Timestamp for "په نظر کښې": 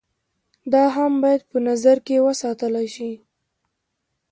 1.51-2.17